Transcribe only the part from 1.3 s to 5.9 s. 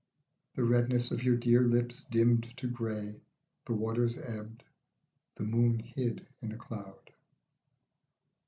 dear lips dimmed to grey, The waters ebbed, the moon